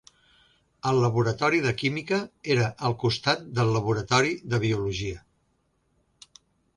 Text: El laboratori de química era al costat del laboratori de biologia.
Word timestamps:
El 0.91 0.99
laboratori 1.01 1.59
de 1.65 1.73
química 1.81 2.17
era 2.55 2.65
al 2.89 2.97
costat 3.03 3.45
del 3.59 3.69
laboratori 3.75 4.33
de 4.55 4.61
biologia. 4.65 5.23